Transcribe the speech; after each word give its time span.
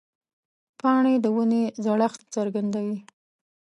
پاڼې 0.79 1.13
د 1.23 1.25
ونې 1.35 1.63
زړښت 1.83 2.19
څرګندوي. 2.35 2.97